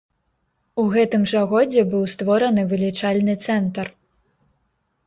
У 0.83 0.85
гэтым 0.95 1.27
жа 1.31 1.43
годзе 1.51 1.83
быў 1.91 2.09
створаны 2.15 2.61
вылічальны 2.73 3.39
цэнтр. 3.47 3.95